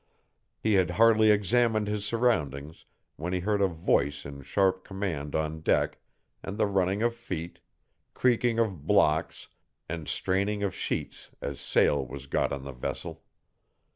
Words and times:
He 0.59 0.73
had 0.73 0.89
hardly 0.97 1.29
examined 1.29 1.85
his 1.87 2.03
surroundings 2.03 2.85
when 3.17 3.33
he 3.33 3.41
heard 3.41 3.61
a 3.61 3.67
voice 3.67 4.25
in 4.25 4.41
sharp 4.41 4.83
command 4.83 5.35
on 5.35 5.61
deck, 5.61 5.99
and 6.41 6.57
the 6.57 6.65
running 6.65 7.03
of 7.03 7.13
feet, 7.13 7.59
creaking 8.15 8.57
of 8.57 8.87
blocks, 8.87 9.49
and 9.87 10.07
straining 10.07 10.63
of 10.63 10.73
sheets 10.73 11.29
as 11.39 11.59
sail 11.61 12.03
was 12.03 12.25
got 12.25 12.51
on 12.51 12.63
the 12.63 12.71
vessel. 12.73 13.21